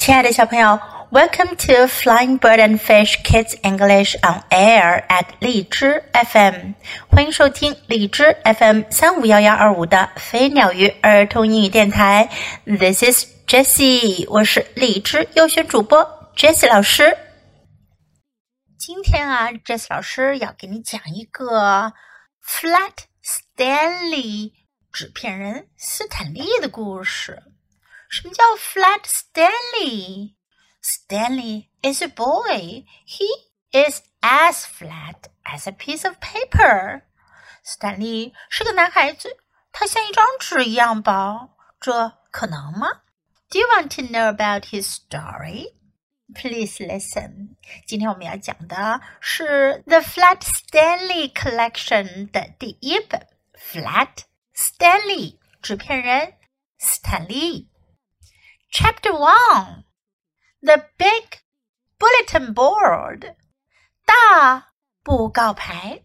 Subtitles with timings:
[0.00, 0.80] 亲爱的小朋友
[1.10, 6.72] ，Welcome to Flying Bird and Fish Kids English on Air at 荔枝 FM，
[7.10, 12.30] 欢迎收听荔枝 FM 三五幺幺二五的飞鸟鱼儿童英语电台。
[12.64, 17.18] This is Jessie，我是荔枝优选主播 Jessie 老师。
[18.78, 21.92] 今天啊，Jessie 老师要给你讲一个
[22.42, 24.52] Flat Stanley
[24.90, 27.42] 纸片人斯坦利的故事。
[28.09, 30.35] 什么叫 Flat Stanley?
[30.81, 32.85] Stanley is a boy.
[33.05, 33.27] He
[33.71, 37.01] is as flat as a piece of paper.
[37.63, 39.37] 斯坦利是个男孩子，
[39.71, 41.57] 他像一张纸一样薄。
[41.79, 42.87] 这可能吗？
[43.49, 45.73] Do you want to know about his story?
[46.33, 47.55] Please listen.
[47.85, 49.43] 今天我们要讲的是《
[49.83, 53.27] The Flat Stanley Collection》的第一本《
[53.83, 54.23] Flat
[54.55, 56.33] Stanley》纸片人
[56.77, 57.68] 斯坦利。
[58.72, 59.82] Chapter 1
[60.62, 61.40] The Big
[61.98, 63.34] Bulletin Board
[64.06, 64.68] 大
[65.02, 66.04] 布告牌。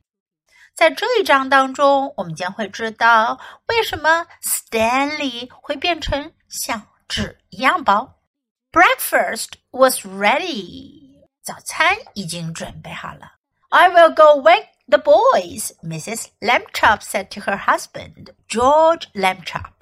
[0.73, 8.19] 在这一章当中，我们将会知道为什么 Stanley 会变成像纸一样薄。
[8.71, 13.33] Breakfast was ready，早餐已经准备好了。
[13.69, 16.29] I will go wake the boys, Mrs.
[16.39, 19.73] Lambchop said to her husband, George Lambchop.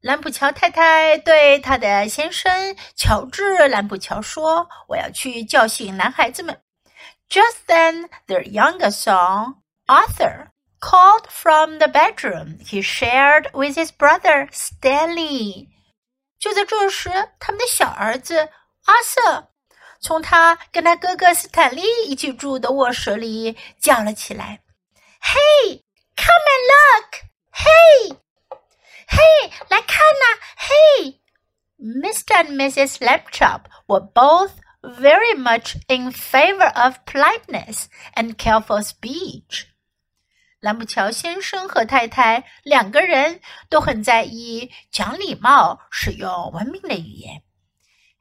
[0.00, 6.62] 兰普乔太太对她的先生乔治·兰普乔说：“我要去叫醒男孩子们。”
[7.28, 10.48] Just then, their younger son, Arthur,
[10.80, 15.68] called from the bedroom he shared with his brother Stanley.
[16.38, 18.48] 就在这时，他们的小儿子
[18.86, 19.50] 阿瑟
[20.00, 24.60] 从他跟他哥哥斯坦利一起住的卧室里叫了起来
[25.20, 25.82] ：“Hey,
[26.16, 27.14] come and look!
[27.52, 28.16] Hey!”
[29.10, 31.20] 嘿，来看呐、啊，嘿
[31.80, 32.44] ！Mr.
[32.44, 32.98] and Mrs.
[33.00, 39.66] Lambchop were both very much in favor of politeness and careful speech.
[40.60, 47.42] 兰布乔先生和太太两个人都很在意讲礼貌、使用文明的语言。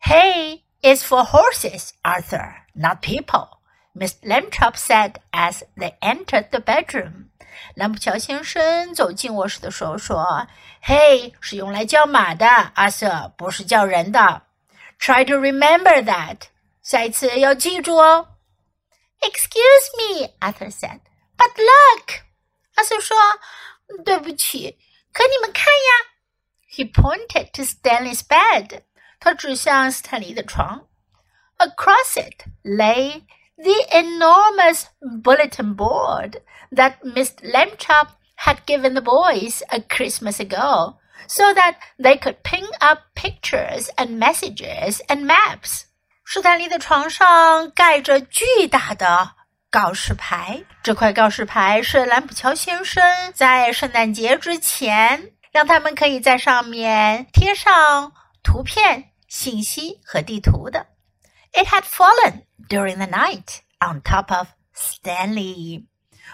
[0.02, 3.60] Hay is for horses, Arthur, not people,
[3.94, 7.29] Miss Lambchop said as they entered the bedroom.
[7.76, 10.48] 兰普乔先生走进卧室的时候说
[10.82, 12.46] ：“嘿，是用来叫马的，
[12.76, 14.44] 阿瑟，不是叫人的。
[15.00, 16.42] Try to remember that，
[16.82, 18.36] 下一次要记住哦。”
[19.22, 21.02] Excuse me, Arthur said.
[21.38, 22.22] But look，
[22.76, 23.18] 阿瑟说
[24.06, 24.78] ：“对不起，
[25.12, 26.10] 可你们看呀。”
[26.72, 28.84] He pointed to Stanley's bed，
[29.20, 30.88] 他指向斯坦利的床。
[31.58, 33.24] Across it lay
[33.62, 34.88] the enormous
[35.22, 40.96] bulletin board that Miss Lambchop had given the boys a Christmas ago
[41.28, 45.84] so that they could pin up pictures and messages and maps.
[46.26, 49.32] 斯坦利的床上盖着巨大的
[49.70, 53.04] 告示牌，这块告示牌是兰普乔先生
[53.34, 60.88] 在圣诞节之前让他们可以在上面贴上图片、信息和地图的。
[61.52, 65.87] It had fallen during the night on top of Stanley.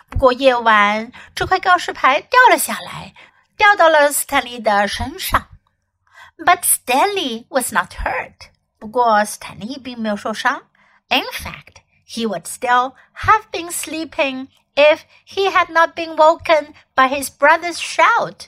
[0.09, 3.15] 不过夜晚，这块告示牌掉了下来，
[3.57, 5.49] 掉到了斯坦利的身上。
[6.39, 8.51] But Stanley was not hurt.
[8.79, 10.63] 不过斯坦利并没有受伤。
[11.09, 17.29] In fact, he would still have been sleeping if he had not been woken by his
[17.29, 18.47] brother's shout.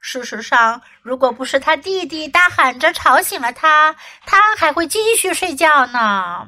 [0.00, 6.46] 事实上，如果不是他弟弟大喊着吵醒了他，他还会继续睡觉呢。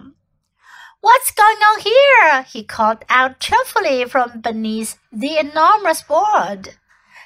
[1.03, 2.43] What's going on here?
[2.43, 6.75] he called out cheerfully from beneath the enormous board.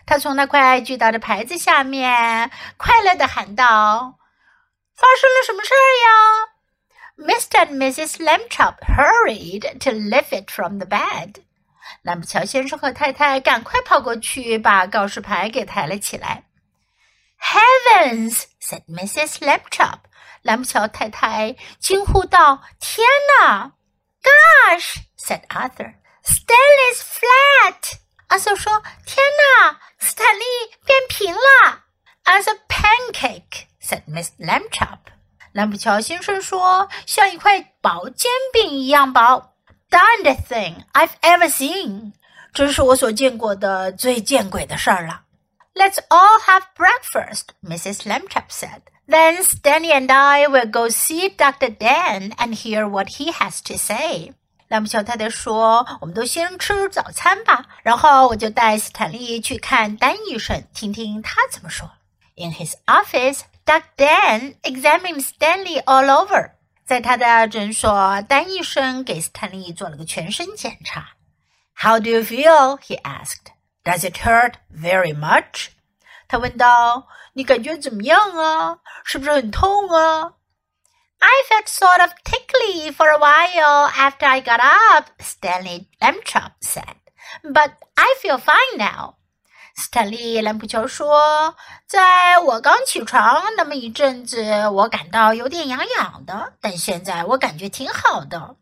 [0.08, 4.18] 他从那块巨大的牌子下面快乐地喊道
[4.98, 6.48] ：“发生了什么事儿呀？”
[7.30, 7.68] Mr.
[7.68, 8.18] and Mrs.
[8.24, 11.44] Lambchop hurried to lift it from the bed.
[12.02, 16.46] 那么乔先生和太太赶快跑过去，把告示牌给抬了起来。
[17.40, 18.46] Heavens!
[18.60, 19.38] said Mrs.
[19.46, 20.00] Lambchop.
[20.48, 23.06] 兰姆乔太太惊呼道：“天
[23.42, 23.74] 哪！”
[24.27, 24.99] ！”Gosh!
[25.17, 25.95] said Arthur.
[26.25, 27.99] Stanley's flat.
[28.29, 29.25] 阿瑟说：“天
[29.63, 30.45] 哪，斯坦利
[30.85, 31.85] 变平了。”
[32.25, 34.99] As a pancake, said Miss Lambchop.
[35.53, 39.55] 兰布乔先生说：“像一块薄煎饼一样薄。”
[39.91, 42.13] darndest thing I've ever seen，
[42.55, 45.25] 真是我所见过的最见鬼的事儿了。
[45.75, 48.07] Let's all have breakfast, Mrs.
[48.07, 48.83] Lamchap said.
[49.09, 51.71] Then Stanley and I will go see Dr.
[51.71, 54.33] Dan and hear what he has to say.
[54.69, 61.91] 兰姆小太太说：“我们都先吃早餐吧，然后我就带斯坦利去看丹医生，听听他怎么说。”
[62.37, 66.53] In his office, Doc Dan examined Stanley all over。
[66.87, 71.11] 在他的诊所，丹医生给斯坦利做了个全身检查。
[71.75, 72.79] How do you feel?
[72.79, 73.53] He asked.
[73.85, 75.69] Does it hurt very much?
[76.28, 78.78] 他问道：“你感觉怎么样啊？
[79.04, 80.34] 是不是很痛啊？”
[81.20, 86.98] I felt sort of tickly for a while after I got up, Stanley Lambchop said.
[87.44, 89.16] But I feel fine now.
[89.76, 91.56] 斯坦利·兰普乔说
[91.88, 98.56] ：“在我刚起床那么一阵子，我感到有点痒痒的，但现在我感觉挺好的。”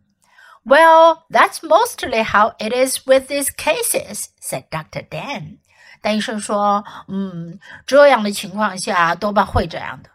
[0.66, 5.08] Well, that's mostly how it is with these cases," said Dr.
[5.08, 5.60] Dan.
[6.05, 10.11] 丹医生说：“嗯，这样的情况下多半会这样的。”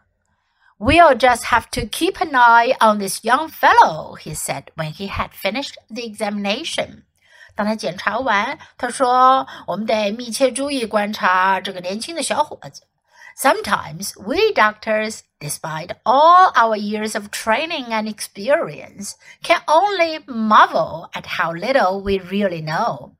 [0.78, 5.10] We'll just have to keep an eye on this young fellow, he said when he
[5.10, 7.04] had finished the examination.
[7.56, 12.84] 当他检查完，他说：“我们得密切注意观察这个年轻的小伙子。”
[13.38, 21.26] Sometimes we doctors, despite all our years of training and experience, can only marvel at
[21.38, 23.12] how little we really know.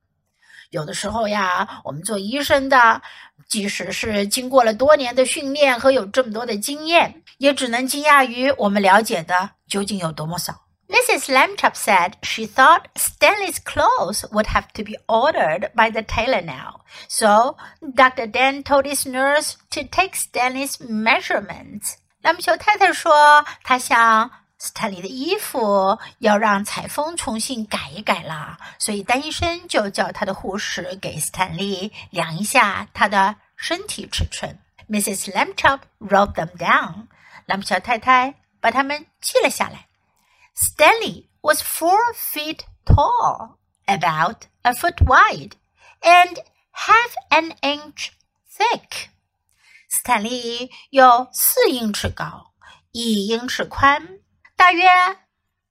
[0.71, 3.01] 有的时候呀，我们做医生的，
[3.47, 10.53] 即使是经过了多年的训练和有这么多的经验，也只能惊讶于我们了解的究竟有多么少。
[10.87, 11.31] Mrs.
[11.31, 16.81] Lamchop said she thought Stanley's clothes would have to be ordered by the tailor now.
[17.07, 17.55] So
[17.95, 18.27] Dr.
[18.27, 21.95] Dan told his nurse to take Stanley's measurements.
[22.21, 24.29] 兰姆修太太说，她想
[24.63, 34.59] 斯坦利的衣服要让裁缝重新改一改了，所以丹医生就叫他的护士给斯坦利量一下他的身体尺寸。
[34.87, 35.31] Mrs.
[35.31, 37.07] Lambchop wrote them down，
[37.47, 39.87] 兰普乔太太把它们记了下来。
[40.55, 43.55] Stanley was four feet tall,
[43.87, 45.53] about a foot wide,
[46.01, 46.37] and
[46.71, 48.09] half an inch
[48.55, 49.07] thick。
[49.89, 52.51] 斯坦利有四英尺高，
[52.91, 54.19] 一英尺宽。
[54.61, 54.83] 大约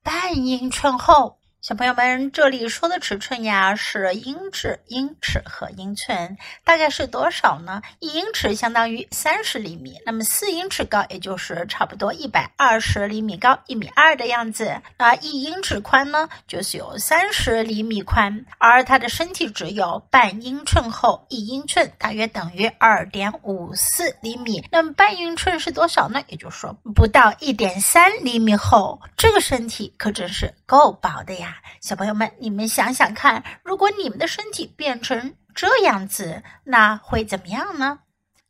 [0.03, 1.40] 半英寸厚。
[1.61, 7.83] 小朋友们，这里说的尺寸呀是英制、英尺和英寸，大概是多少呢？
[7.99, 14.81] 一英尺相当于三十厘米，那么四英尺高，也就是差不多一百二十厘米高，一米二的样子。
[14.97, 24.65] 那一英尺宽呢，就是有三十厘米宽，而它的身体只有半英寸厚，一英寸大约等于二点五四厘米。
[24.71, 26.23] 那么半英寸是多少呢？
[26.27, 31.50] 也就是说不到一点三厘米厚，这个身体可真是够薄的呀！
[31.80, 38.00] 小朋友们，你们想想看，如果你们的身体变成这样子，那会怎么样呢？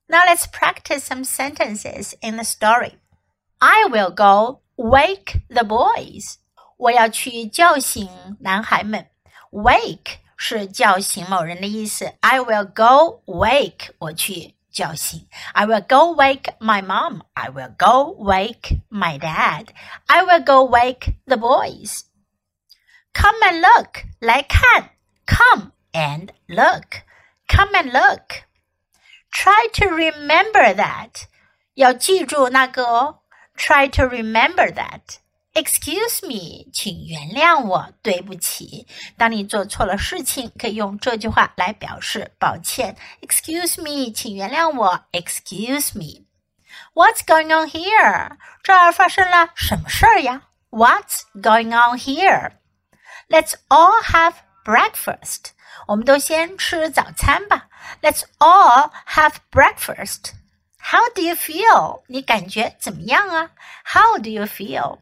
[0.08, 2.98] Now let's practice some sentences in the story.
[3.58, 6.36] I will go wake the boys.
[6.76, 8.08] 我要去叫醒
[8.40, 9.06] 男孩们。
[9.50, 12.12] Wake 是叫醒某人的意思。
[12.20, 15.26] I will go wake 我去叫醒。
[15.54, 17.22] I will go wake my mom.
[17.32, 19.68] I will go wake my dad.
[20.06, 22.02] I will go wake the boys.
[23.12, 24.90] Come and look，来看，
[25.26, 31.24] come and look，come and look。Try to remember that，
[31.74, 33.20] 要记住那个哦。
[33.56, 38.86] Try to remember that。Excuse me，请原谅我，对不起。
[39.16, 42.94] 当你做错了事情，可以用这句话来表示抱歉。
[43.22, 45.06] Excuse me，请原谅我。
[45.12, 48.36] Excuse me。What's going on here？
[48.62, 50.42] 这儿发生了什么事儿呀？
[50.68, 51.98] What's going on
[53.30, 54.34] here？Let's all have
[54.64, 55.50] breakfast.
[55.86, 57.68] 我们都先吃早餐吧。
[58.02, 60.32] Let's all have breakfast.
[60.78, 62.02] How do you feel?
[62.08, 63.50] 你感觉怎么样啊？
[63.84, 64.98] How do you feel?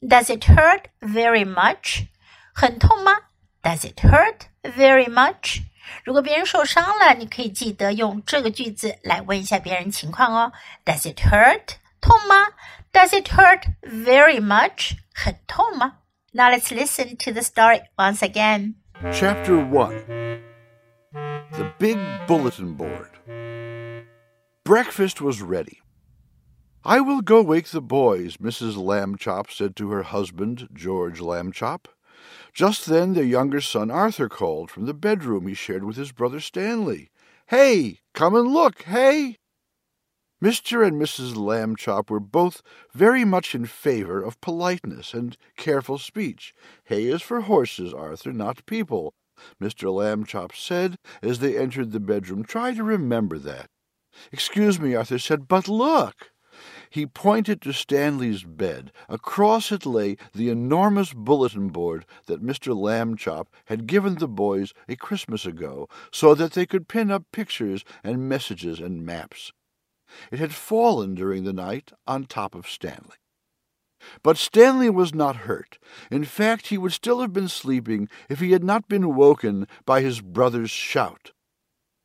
[0.00, 2.06] Does it hurt very much?
[2.54, 3.16] 很痛吗？
[3.62, 5.62] Does it hurt very much?
[6.04, 10.52] 如果别人受伤了，你可以记得用这个句子来问一下别人情况哦。
[10.84, 11.76] Does it hurt?
[12.00, 12.48] 痛吗？
[12.92, 14.92] Does it hurt very much?
[15.14, 15.98] 很痛吗
[16.33, 18.75] ？now let's listen to the story once again.
[19.11, 20.41] Chapter 1
[21.53, 23.09] The Big Bulletin Board.
[24.63, 25.79] Breakfast was ready.
[26.83, 28.75] I will go wake the boys, Mrs.
[28.75, 31.85] Lambchop said to her husband, George Lambchop.
[32.53, 36.39] Just then their younger son Arthur called from the bedroom he shared with his brother
[36.39, 37.09] Stanley.
[37.47, 39.37] Hey, come and look, hey!
[40.41, 40.87] Mr.
[40.87, 41.35] and Mrs.
[41.35, 42.61] Lambchop were both
[42.93, 46.53] very much in favor of politeness and careful speech.
[46.85, 49.13] Hay is for horses, Arthur, not people.
[49.61, 49.93] Mr.
[49.93, 52.43] Lambchop said as they entered the bedroom.
[52.43, 53.69] Try to remember that.
[54.31, 56.31] Excuse me, Arthur said, but look.
[56.89, 58.93] He pointed to Stanley's bed.
[59.09, 62.73] Across it lay the enormous bulletin board that Mr.
[62.73, 67.83] Lambchop had given the boys a Christmas ago, so that they could pin up pictures
[68.03, 69.51] and messages and maps.
[70.31, 73.17] It had fallen during the night on top of Stanley.
[74.23, 75.77] But Stanley was not hurt.
[76.09, 80.01] In fact, he would still have been sleeping if he had not been woken by
[80.01, 81.31] his brother's shout.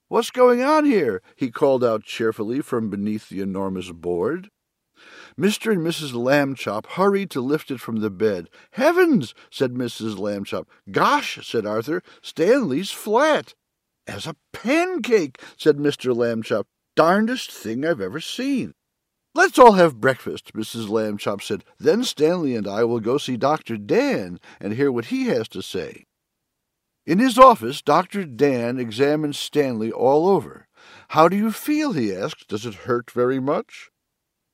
[0.09, 1.23] What's going on here?
[1.37, 4.51] he called out cheerfully from beneath the enormous board.
[5.39, 5.73] Mr.
[5.73, 6.13] and Mrs.
[6.13, 8.49] Lambchop hurried to lift it from the bed.
[8.73, 9.35] Heavens!
[9.51, 10.17] said Mrs.
[10.17, 10.67] Lambchop.
[10.91, 11.47] Gosh!
[11.47, 12.03] said Arthur.
[12.23, 13.55] Stanley's flat.
[14.07, 16.15] As a pancake, said Mr.
[16.15, 16.67] Lambchop.
[16.97, 18.75] Darndest thing I've ever seen.
[19.35, 20.89] Let's all have breakfast, Mrs.
[20.89, 21.65] Lambchop said.
[21.79, 23.77] Then Stanley and I will go see Dr.
[23.77, 26.07] Dan and hear what he has to say.
[27.05, 28.25] In his office, Dr.
[28.25, 30.69] Dan examined Stanley all over.
[31.09, 31.93] How do you feel?
[31.93, 32.49] he asked.
[32.49, 33.91] Does it hurt very much?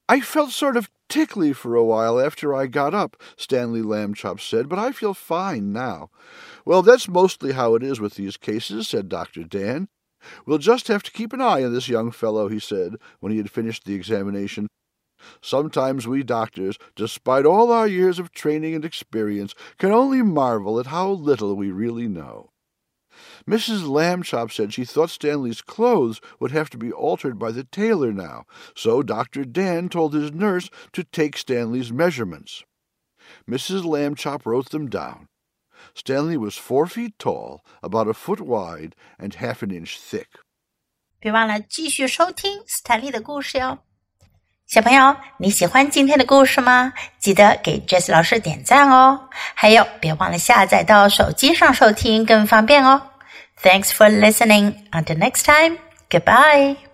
[0.09, 4.68] I felt sort of tickly for a while after I got up, Stanley Lambchop said,
[4.68, 6.11] but I feel fine now.
[6.64, 9.44] Well, that's mostly how it is with these cases, said Dr.
[9.44, 9.88] Dan.
[10.47, 13.39] We'll just have to keep an eye on this young fellow, he said, when he
[13.39, 14.69] had finished the examination.
[15.43, 20.87] Sometimes we doctors, despite all our years of training and experience, can only marvel at
[20.87, 22.50] how little we really know.
[23.47, 23.83] Mrs.
[23.83, 28.45] Lambchop said she thought Stanley's clothes would have to be altered by the tailor now,
[28.75, 29.45] so Dr.
[29.45, 32.65] Dan told his nurse to take Stanley's measurements.
[33.49, 33.85] Mrs.
[33.85, 35.29] Lambchop wrote them down.
[35.94, 40.27] Stanley was four feet tall, about a foot wide, and half an inch thick.
[41.20, 43.79] 别忘了继续收听斯坦利的故事哟。
[44.67, 46.94] 小朋友，你喜欢今天的故事吗？
[47.20, 49.29] 记得给 Jess 老师点赞哦！
[49.53, 53.12] 还有，别忘了下载到手机上收听，更方便哦。
[53.62, 54.74] Thanks for listening.
[54.91, 55.77] Until next time,
[56.10, 56.86] goodbye.